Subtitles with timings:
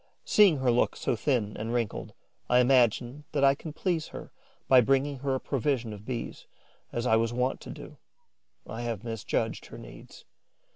[0.25, 2.15] Seeing her look so thin and wrinkled,
[2.49, 4.31] I imagine that I can please her
[4.67, 6.47] by bringing her a provision of Bees,
[6.91, 7.97] as I was wont to do.
[8.65, 10.25] I have misjudged her needs.